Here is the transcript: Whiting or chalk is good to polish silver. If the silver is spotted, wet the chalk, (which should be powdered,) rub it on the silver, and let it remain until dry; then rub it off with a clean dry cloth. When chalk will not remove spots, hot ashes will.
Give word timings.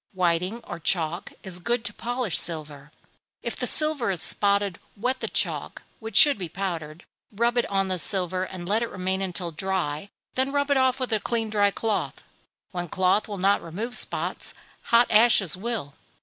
Whiting 0.15 0.61
or 0.63 0.79
chalk 0.79 1.31
is 1.43 1.59
good 1.59 1.85
to 1.85 1.93
polish 1.93 2.35
silver. 2.39 2.91
If 3.43 3.55
the 3.55 3.67
silver 3.67 4.09
is 4.09 4.19
spotted, 4.19 4.79
wet 4.97 5.19
the 5.19 5.27
chalk, 5.27 5.83
(which 5.99 6.17
should 6.17 6.39
be 6.39 6.49
powdered,) 6.49 7.03
rub 7.31 7.55
it 7.55 7.67
on 7.67 7.87
the 7.87 7.99
silver, 7.99 8.43
and 8.43 8.67
let 8.67 8.81
it 8.81 8.89
remain 8.89 9.21
until 9.21 9.51
dry; 9.51 10.09
then 10.33 10.51
rub 10.51 10.71
it 10.71 10.77
off 10.77 10.99
with 10.99 11.13
a 11.13 11.19
clean 11.19 11.51
dry 11.51 11.69
cloth. 11.69 12.23
When 12.71 12.89
chalk 12.89 13.27
will 13.27 13.37
not 13.37 13.61
remove 13.61 13.95
spots, 13.95 14.55
hot 14.85 15.05
ashes 15.11 15.55
will. 15.55 15.93